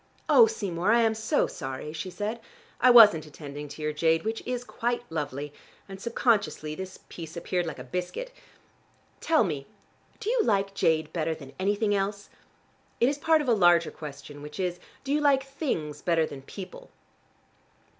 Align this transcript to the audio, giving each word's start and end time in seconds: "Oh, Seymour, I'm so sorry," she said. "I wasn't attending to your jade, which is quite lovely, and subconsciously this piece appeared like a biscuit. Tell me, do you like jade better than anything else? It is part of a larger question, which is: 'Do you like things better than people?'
"Oh, 0.27 0.47
Seymour, 0.47 0.91
I'm 0.93 1.13
so 1.13 1.45
sorry," 1.45 1.93
she 1.93 2.09
said. 2.09 2.39
"I 2.79 2.89
wasn't 2.89 3.27
attending 3.27 3.67
to 3.67 3.83
your 3.83 3.93
jade, 3.93 4.23
which 4.25 4.41
is 4.47 4.63
quite 4.63 5.03
lovely, 5.11 5.53
and 5.87 6.01
subconsciously 6.01 6.73
this 6.73 6.97
piece 7.07 7.37
appeared 7.37 7.67
like 7.67 7.77
a 7.77 7.83
biscuit. 7.83 8.31
Tell 9.19 9.43
me, 9.43 9.67
do 10.19 10.27
you 10.27 10.41
like 10.43 10.73
jade 10.73 11.13
better 11.13 11.35
than 11.35 11.53
anything 11.59 11.93
else? 11.93 12.31
It 12.99 13.09
is 13.09 13.19
part 13.19 13.41
of 13.41 13.47
a 13.47 13.53
larger 13.53 13.91
question, 13.91 14.41
which 14.41 14.59
is: 14.59 14.79
'Do 15.03 15.13
you 15.13 15.21
like 15.21 15.43
things 15.43 16.01
better 16.01 16.25
than 16.25 16.41
people?' 16.41 16.89